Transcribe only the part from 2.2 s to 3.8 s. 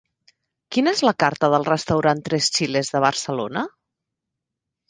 Tres Chiles de Barcelona?